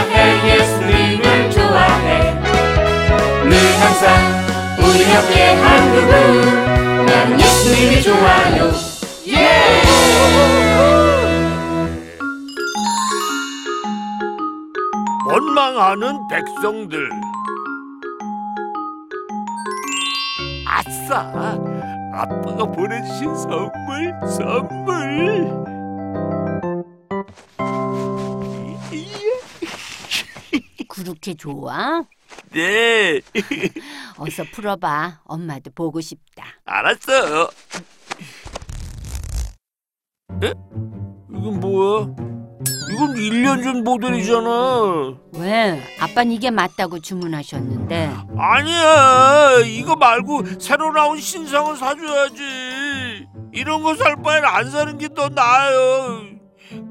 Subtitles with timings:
[0.00, 2.34] 좋아해 예수님을 좋아해.
[3.44, 4.06] 늘 항상
[4.78, 7.06] 우리 옆에 한 그분.
[7.06, 8.72] 나는 예수님이 좋아요.
[9.28, 9.82] 예!
[15.26, 17.10] 원망하는 백성들.
[20.66, 21.30] 아싸!
[22.12, 25.69] 아빠가 보내주신 선물 선물
[31.02, 32.02] 그렇게 좋아?
[32.52, 33.20] 네
[34.18, 35.20] 어서 풀어봐.
[35.24, 36.44] 엄마도 보고 싶다.
[36.64, 37.50] 알았어
[40.42, 40.52] 에?
[41.32, 42.06] 이건 뭐야?
[42.92, 45.82] 이건 1년 전 모델이잖아 왜?
[46.00, 48.10] 아빠는 이게 맞다고 주문하셨는데.
[48.36, 55.28] 아니야 이거 말고 새로 나온 신상을 사줘야지 이런 거 살 바엔 안 사는 게 더
[55.28, 56.22] 나아요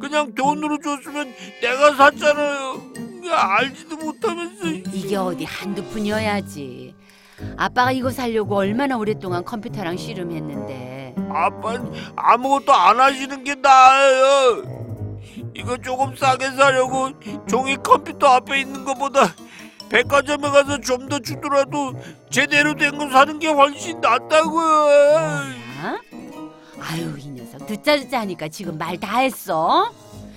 [0.01, 2.88] 그냥 돈으로 줬으면 내가 샀잖아요
[3.33, 6.95] 알지도 못하면서 이게 어디 한두 푼이어야지.
[7.57, 11.15] 아빠가 이거 살려고 얼마나 오랫동안 컴퓨터랑 씨름했는데.
[11.31, 14.63] 아빠는 아무것도 안 하시는 게 나아요
[15.53, 17.09] 이거 조금 싸게 사려고
[17.47, 19.35] 종이 컴퓨터 앞에 있는 것보다
[19.89, 21.93] 백화점에 가서 좀 더 주더라도
[22.29, 24.65] 제대로 된 거 사는 게 훨씬 낫다고요
[25.83, 25.99] 아?
[26.79, 29.91] 아유 이 녀석 듣자 듣자 하니까 지금 말 다 했어?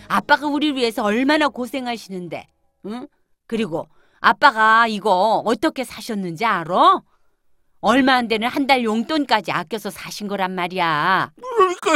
[0.08, 2.46] 아빠가 우리를 위해서 얼마나 고생하시는데
[2.86, 3.06] 응?
[3.46, 3.88] 그리고
[4.20, 7.02] 아빠가 이거 어떻게 사셨는지 알아?
[7.80, 11.92] 얼마 안 되는 한 달 용돈까지 아껴서 사신 거란 말이야 그러니까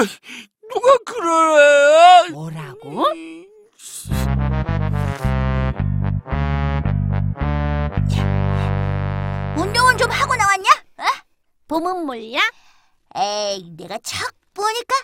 [0.72, 2.30] 누가 그러래?
[2.30, 3.04] 뭐라고?
[9.56, 10.68] 운동은 좀 하고 나왔냐?
[10.98, 11.04] 어?
[11.68, 12.40] 봄은 몰라?
[13.14, 14.18] 에이, 내가 척
[14.54, 14.94] 보니까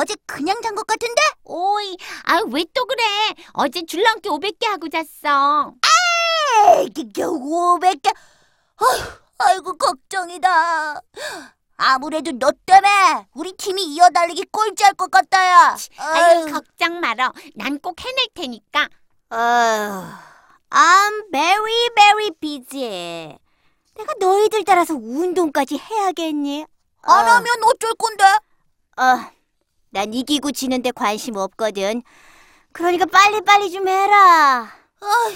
[0.00, 1.20] 어제 그냥 잔 것 같은데?
[1.44, 3.02] 오이, 아 왜 또 그래?
[3.54, 5.74] 어제 줄넘기 500개 하고 잤어.
[6.78, 7.38] 에이, 이게 겨우
[7.80, 8.14] 500개.
[8.80, 11.00] 어휴, 아이고 걱정이다.
[11.80, 15.76] 아무래도 너 때문에 우리 팀이 이어달리기 꼴찌할 것 같다 야.
[15.98, 17.32] 아유, 걱정 말어.
[17.56, 18.88] 난 꼭 해낼 테니까.
[19.30, 20.04] 아휴,
[20.70, 23.38] I'm very very busy.
[23.96, 26.66] 내가 너희들 따라서 운동까지 해야겠니?
[27.02, 27.30] 안 어.
[27.32, 28.24] 하면 어쩔 건데?
[28.96, 29.30] 어,
[29.90, 32.02] 난 이기고 지는데 관심 없거든.
[32.72, 34.70] 그러니까 빨리빨리 좀 해라.
[35.00, 35.34] 아휴,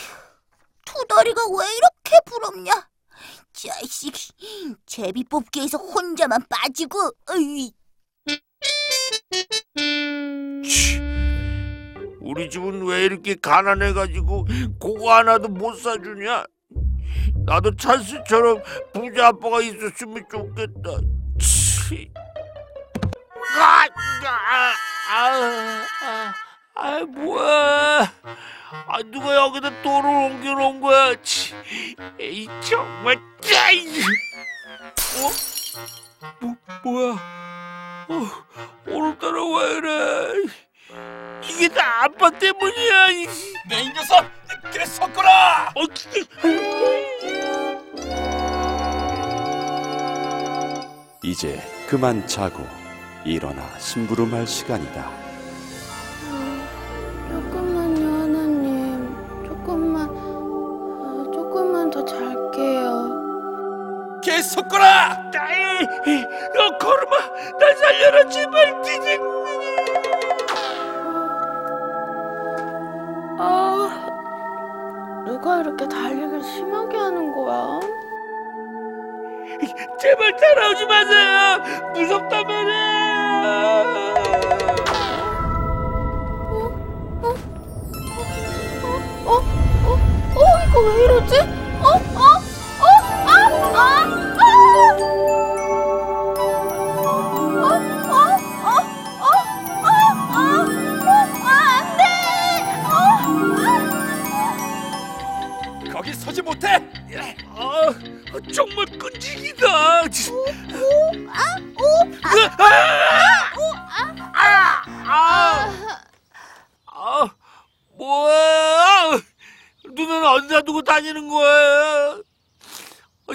[0.85, 2.89] 투다리가 왜 이렇게 부럽냐?
[3.53, 4.13] 자식,
[4.87, 7.73] 제비 뽑기에서 혼자만 빠지고, 어이.
[12.21, 14.47] 우리 집은 왜 이렇게 가난해가지고
[14.81, 16.45] 그거 하나도 못 사주냐?
[17.45, 21.01] 나도 찬스처럼 부자 아빠가 있었으면 좋겠다.
[21.39, 22.11] 치.
[23.59, 23.87] 아,
[24.25, 24.75] 아,
[25.11, 26.35] 아, 아,
[26.75, 28.13] 아, 뭐야?
[28.87, 31.15] 아, 누가 여기다 돌을 옮겨놓은 거야?
[31.23, 31.55] 치.
[32.21, 33.87] 에이, 정말 짜이.
[35.19, 35.31] 어?
[36.41, 37.13] 뭐, 뭐야?
[38.09, 38.29] 어,
[38.87, 40.33] 오늘따라 왜 이래?
[41.45, 43.09] 이게 다 아빠 때문이야.
[43.09, 44.25] 이내이 녀석!
[44.73, 45.73] 그래 섞어라!
[45.75, 45.83] 어,
[51.25, 52.67] 이제 그만 자고
[53.25, 55.11] 일어나 심부름할 시간이다.
[57.31, 59.45] 조금만요, 하나님.
[59.47, 63.21] 조금만, 아, 조금만 더 잘게요.
[64.23, 65.31] 개 섞어라!
[65.39, 65.87] 아이,
[66.55, 67.17] 너 걸음아,
[67.59, 69.19] 날 살려라 제발 디디.
[73.39, 74.07] 아,
[75.27, 77.81] 누가 이렇게 달리기를 심하게 하는 거야?
[79.99, 81.93] 제발 따라오지 마세요.
[81.95, 82.82] 무섭단 말이야.
[83.43, 83.47] 어?
[89.27, 89.35] 어?
[90.37, 90.47] 어?
[90.63, 91.22] 이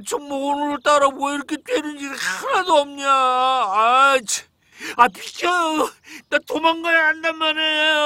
[0.05, 3.05] 정말 오늘따라 뭐 이렇게 되는 일이 하나도 없냐?
[3.09, 4.47] 아, 참.
[4.95, 5.47] 아 비켜!
[6.29, 7.97] 나 도망가야 한단 말이에요.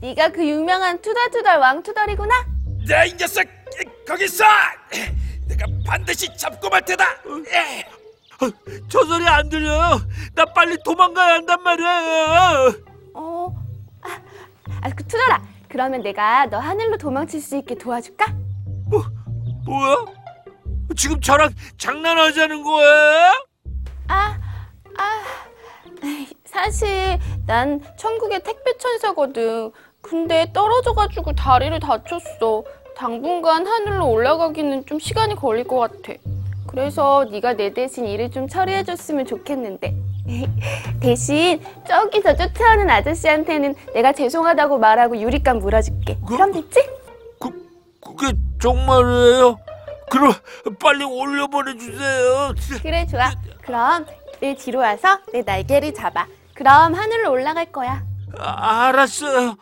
[0.00, 2.46] 네가 그 유명한 투덜투덜 왕투덜이구나?
[2.86, 3.46] 내이 녀석!
[4.06, 4.44] 거기 있어!
[5.48, 7.04] 내가 반드시 잡고 말 테다!
[7.52, 7.86] 예.
[8.44, 8.50] 어,
[8.88, 9.98] 저 소리 안 들려.
[10.34, 12.74] 나 빨리 도망가야 한단 말이에요.
[13.14, 13.54] 어?
[14.02, 14.20] 아,
[14.82, 15.42] 아, 그 투덜아.
[15.68, 18.43] 그러면 내가 너 하늘로 도망칠 수 있게 도와줄까?
[19.64, 20.04] 뭐야?
[20.96, 23.32] 지금 저랑 장난하자는 거야?
[24.08, 24.38] 아,
[24.98, 25.22] 아.
[26.44, 29.72] 사실 난 천국의 택배 천사거든.
[30.00, 32.62] 근데 떨어져가지고 다리를 다쳤어.
[32.96, 36.12] 당분간 하늘로 올라가기는 좀 시간이 걸릴 것 같아.
[36.68, 39.96] 그래서 네가 내 대신 일을 좀 처리해줬으면 좋겠는데.
[41.00, 46.18] 대신 저기서 쫓아오는 아저씨한테는 내가 죄송하다고 말하고 유리감 물어줄게.
[46.26, 46.80] 그럼 됐지?
[48.16, 49.58] 그, 그게 정말이에요?
[50.10, 50.32] 그럼
[50.80, 52.54] 빨리 올려보내 주세요.
[52.82, 53.32] 그래 좋아.
[53.62, 54.06] 그럼
[54.40, 56.26] 내 뒤로 와서 내 날개를 잡아.
[56.54, 58.04] 그럼 하늘로 올라갈 거야.
[58.38, 59.56] 아, 알았어요.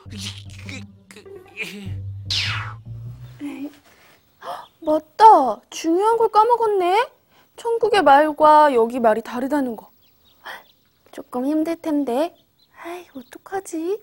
[4.81, 5.61] 맞다.
[5.71, 7.09] 중요한 걸 까먹었네.
[7.57, 9.91] 천국의 말과 여기 말이 다르다는 거.
[11.13, 12.35] 조금 힘들 텐데.
[12.83, 14.01] 아이, 어떡하지?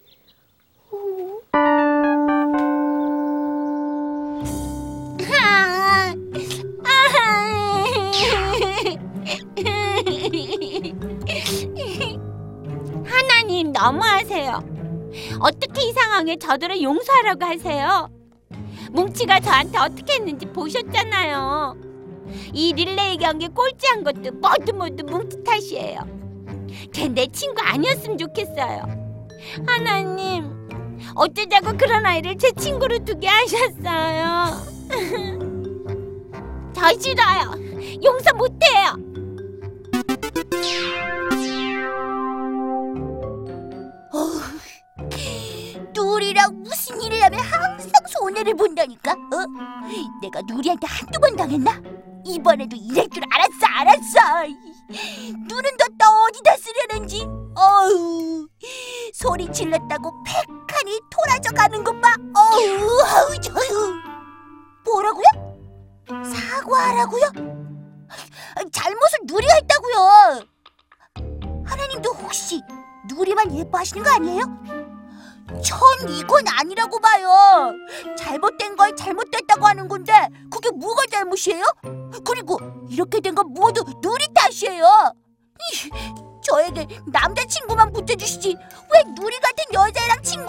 [1.51, 1.68] 하
[15.39, 18.09] 어떻게 이 상황에 저들을 용서하라고 하세요?
[18.91, 21.75] 뭉치가 저한테 어떻게 했는지 보셨잖아요.
[22.53, 26.01] 이 릴레이 경기 꼴찌한 것도 모두 모두 뭉치 탓이에요.
[26.93, 28.83] 걔 내 친구 아니었으면 좋겠어요.
[29.65, 30.51] 하나님,
[31.15, 34.79] 어쩌자고 그런 아이를 제 친구로 두게 하셨어요.
[36.73, 37.51] 저 싫어요.
[38.03, 39.08] 용서 못해요.
[48.29, 49.11] 손해를 본다니까.
[49.11, 49.89] 어?
[50.21, 51.81] 내가 누리한테 한두 번 당했나?
[52.23, 54.47] 이번에도 이럴 줄 알았어, 알았어.
[55.47, 57.27] 눈은 뒀다 어디다 쓰려는지.
[57.55, 58.47] 어우,
[59.13, 62.13] 소리 질렀다고 팩하니 토라져 가는 것 봐.
[62.35, 63.93] 어우, 아우, 저유.
[64.85, 65.25] 뭐라고요?
[66.07, 67.23] 사과하라고요?
[68.71, 70.43] 잘못을 누리가 했다고요.
[71.65, 72.61] 하나님도 혹시
[73.09, 74.43] 누리만 예뻐하시는 거 아니에요?
[75.63, 75.79] 전
[76.09, 77.73] 이건 아니라고 봐요.
[78.17, 80.13] 잘못된 걸 잘못됐다고 하는 건데
[80.51, 81.63] 그게 뭐가 잘못이에요?
[82.25, 82.59] 그리고
[82.89, 85.13] 이렇게 된 건 모두 누리 탓이에요.
[85.73, 85.89] 이,
[86.43, 88.55] 저에게 남자친구만 붙여주시지
[88.93, 90.48] 왜 누리 같은 여자애랑 친구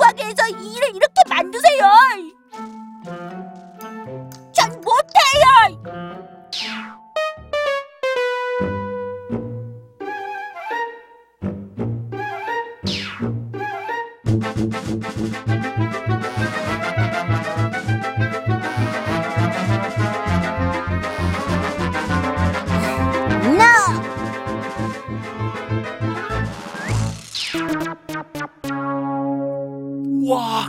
[30.28, 30.68] 와,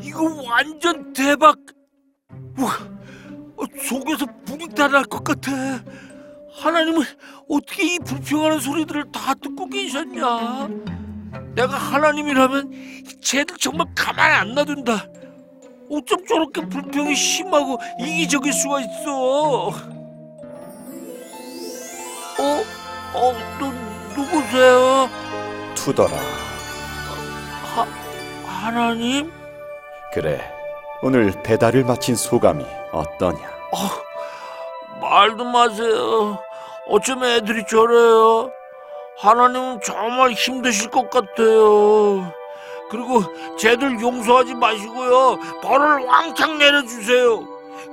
[0.00, 1.56] 이거 완전 대박.
[2.58, 2.70] 와,
[3.56, 5.52] 어, 속에서 불이 다 날 것 같아.
[6.58, 7.02] 하나님은
[7.50, 10.68] 어떻게 이 불평하는 소리들을 다 듣고 계셨냐?
[11.54, 12.72] 내가 하나님이라면
[13.20, 15.06] 쟤들 정말 가만 안 놔둔다.
[15.90, 19.68] 어쩜 저렇게 불평이 심하고 이기적일 수가 있어?
[19.68, 19.72] 어?
[23.14, 23.72] 어, 너
[24.16, 25.08] 누구세요?
[25.74, 26.45] 투더라.
[28.56, 29.30] 하, 하나님?
[30.12, 30.40] 그래.
[31.02, 33.56] 오늘 배달을 마친 소감이 어떠냐?
[35.00, 36.38] 말도 마세요.
[36.88, 38.50] 어쩜 애들이 저래요?
[39.18, 42.32] 하나님은 정말 힘드실 것 같아요.
[42.90, 43.22] 그리고
[43.58, 45.38] 쟤들 용서하지 마시고요.
[45.62, 47.44] 벌을 왕창 내려주세요.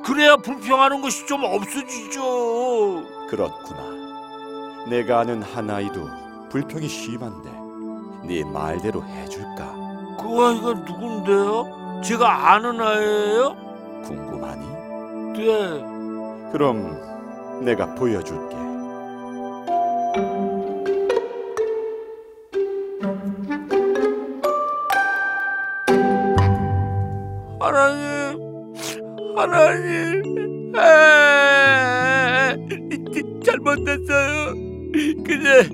[0.06, 3.04] 그래야 불평하는 것이 좀 없어지죠.
[3.30, 3.84] 그렇구나.
[4.88, 6.08] 내가 아는 한 아이도
[6.50, 7.50] 불평이 심한데
[8.28, 9.83] 네 말대로 해줄까?
[10.20, 12.02] 그 아이가 누군데요?
[12.04, 13.56] 제가 아는 아이예요?
[14.06, 14.68] 궁금하니?
[15.38, 16.52] 네.
[16.52, 17.00] 그럼
[17.64, 18.56] 내가 보여줄게.
[27.60, 28.40] 하나님,
[29.36, 32.56] 하나님, 아,
[33.44, 34.54] 잘못했어요.
[35.26, 35.68] 근데,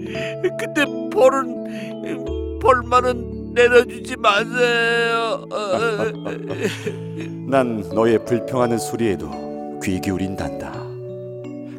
[0.58, 5.46] 근데 벌은 벌만은 내려주지 마세요.
[7.48, 9.30] 난 너의 불평하는 소리에도
[9.84, 10.74] 귀 기울인단다.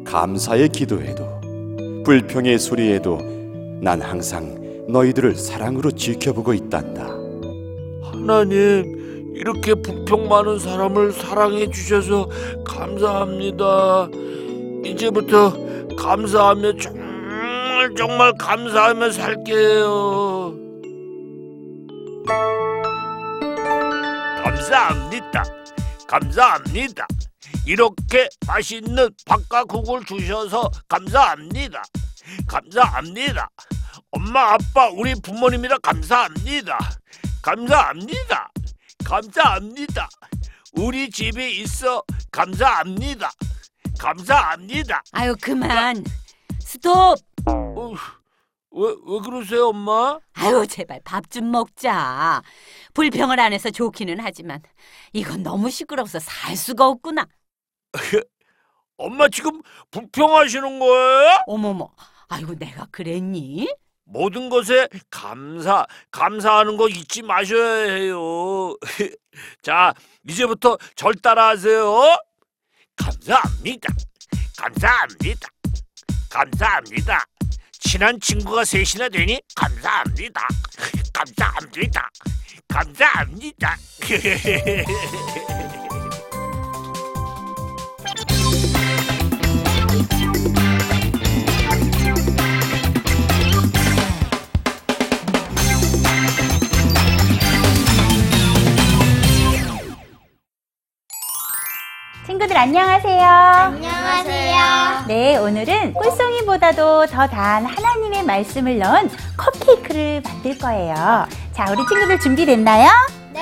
[0.03, 1.23] 감사의 기도에도
[2.03, 3.19] 불평의 소리에도
[3.81, 4.59] 난 항상
[4.89, 7.07] 너희들을 사랑으로 지켜보고 있단다.
[8.03, 12.27] 하나님, 이렇게 불평 많은 사람을 사랑해 주셔서
[12.65, 14.09] 감사합니다.
[14.83, 15.53] 이제부터
[15.95, 20.70] 감사하며 정말 정말 감사하며 살게요.
[24.43, 25.43] 감사합니다.
[26.07, 27.07] 감사합니다.
[27.65, 31.83] 이렇게 맛있는 밥과 국을 주셔서 감사합니다.
[32.47, 33.49] 감사합니다.
[34.11, 36.77] 엄마, 아빠, 우리 부모님이라 감사합니다.
[37.41, 38.51] 감사합니다.
[39.03, 40.09] 감사합니다.
[40.73, 43.31] 우리 집에 있어 감사합니다.
[43.99, 45.03] 감사합니다.
[45.11, 46.03] 아유 그만.
[46.59, 47.30] 스톱.
[48.73, 50.19] 어, 왜, 왜 그러세요, 엄마?
[50.33, 52.41] 아유 제발 밥 좀 먹자.
[52.93, 54.61] 불평을 안 해서 좋기는 하지만
[55.13, 57.25] 이건 너무 시끄러워서 살 수가 없구나.
[58.97, 59.61] 엄마 지금
[59.91, 61.43] 불평하시는 거예요?
[61.47, 61.89] 어머머.
[62.27, 63.67] 아이고 내가 그랬니?
[64.05, 68.75] 모든 것에 감사, 감사하는 거 잊지 마셔야 해요.
[69.63, 69.93] 자,
[70.27, 72.17] 이제부터 절 따라하세요.
[72.95, 73.87] 감사합니다.
[74.57, 75.47] 감사합니다.
[76.29, 77.25] 감사합니다.
[77.81, 80.47] 친한 친구가 셋이나 되니 감사합니다.
[81.13, 82.09] 감사합니다.
[82.67, 83.77] 감사합니다.
[102.41, 103.23] 친구들 안녕하세요.
[103.23, 105.05] 안녕하세요.
[105.07, 111.27] 네, 오늘은 꿀송이보다도 더단 하나님의 말씀을 넣은 컵케이크를 만들 거예요.
[111.51, 112.89] 자, 우리 친구들 준비됐나요?
[113.33, 113.41] 네.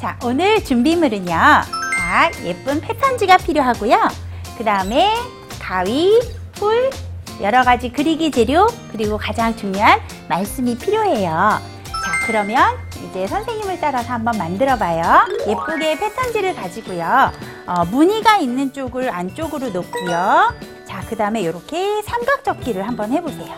[0.00, 1.26] 자, 오늘 준비물은요.
[1.28, 4.08] 자, 예쁜 패턴지가 필요하고요.
[4.56, 5.12] 그 다음에
[5.60, 6.20] 가위,
[6.52, 6.90] 풀,
[7.40, 11.30] 여러 가지 그리기 재료, 그리고 가장 중요한 말씀이 필요해요.
[11.30, 12.78] 자, 그러면
[13.10, 15.02] 이제 선생님을 따라서 한번 만들어 봐요.
[15.48, 17.53] 예쁘게 패턴지를 가지고요.
[17.66, 20.54] 어, 무늬가 있는 쪽을 안쪽으로 놓고요.
[20.86, 23.56] 자, 그 다음에 이렇게 삼각접기를 한번 해보세요.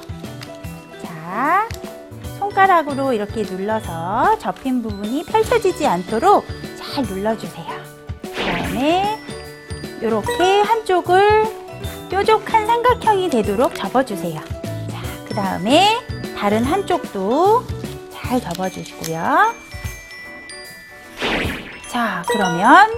[1.02, 1.68] 자,
[2.38, 6.44] 손가락으로 이렇게 눌러서 접힌 부분이 펼쳐지지 않도록
[6.78, 7.66] 잘 눌러주세요.
[8.22, 9.18] 그 다음에
[10.00, 11.44] 이렇게 한쪽을
[12.08, 14.40] 뾰족한 삼각형이 되도록 접어주세요.
[14.40, 15.98] 자, 그 다음에
[16.38, 17.64] 다른 한쪽도
[18.12, 19.54] 잘 접어주시고요.
[21.88, 22.90] 자, 그러면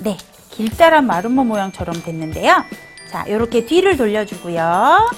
[0.00, 0.16] 네,
[0.50, 2.64] 길다란 마름모 모양처럼 됐는데요.
[3.10, 5.10] 자, 이렇게 뒤를 돌려주고요.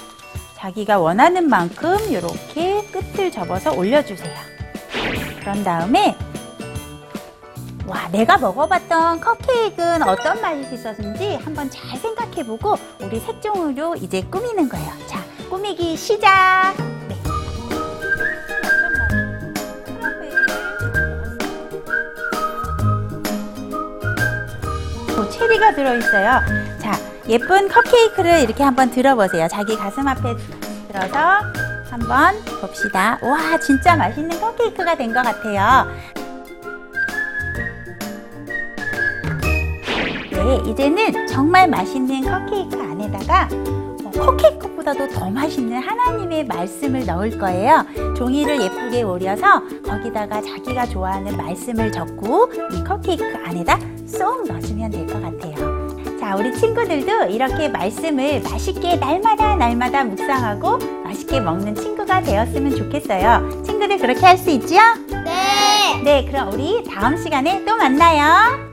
[0.55, 4.35] 자기가 원하는 만큼 이렇게 끝을 접어서 올려주세요.
[5.39, 6.15] 그런 다음에
[7.87, 14.91] 와, 내가 먹어봤던 컵케이크는 어떤 맛이 있었는지 한번 잘 생각해보고 우리 색종으로 이제 꾸미는 거예요.
[15.07, 16.96] 자, 꾸미기 시작!
[25.37, 26.41] 체리가 들어있어요.
[26.79, 26.93] 자,
[27.27, 29.47] 예쁜 컵케이크를 이렇게 한번 들어보세요.
[29.49, 30.35] 자기 가슴 앞에
[30.87, 31.19] 들어서
[31.89, 33.17] 한번 봅시다.
[33.21, 35.87] 와, 진짜 맛있는 컵케이크가 된 것 같아요.
[40.31, 43.47] 네, 이제는 정말 맛있는 컵케이크 안에다가
[44.05, 47.85] 어, 컵케이크보다도 더 맛있는 하나님의 말씀을 넣을 거예요.
[48.15, 53.77] 종이를 예쁘게 오려서 거기다가 자기가 좋아하는 말씀을 적고 이 컵케이크 안에다
[54.07, 55.87] 쏙 넣어주면 될 것 같아요.
[56.19, 63.63] 자, 우리 친구들도 이렇게 말씀을 맛있게 날마다 날마다 묵상하고 맛있게 먹는 친구가 되었으면 좋겠어요.
[63.63, 64.75] 친구들 그렇게 할 수 있죠?
[65.25, 66.01] 네.
[66.03, 68.66] 네, 그럼 우리 다음 시간에 또 만나요.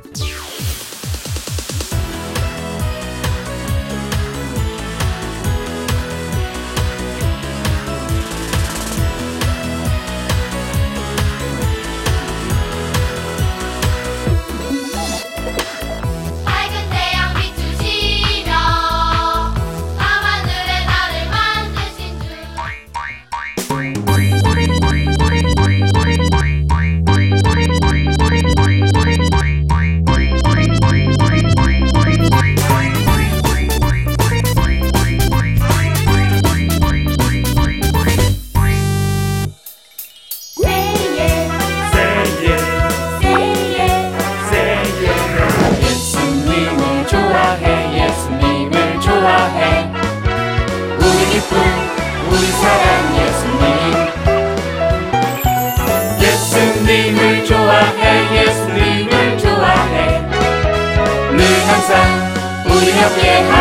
[63.05, 63.54] 항상